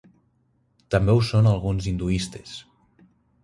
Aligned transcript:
També 0.95 1.15
ho 1.17 1.21
són 1.29 1.51
alguns 1.51 1.93
hinduistes. 1.95 2.59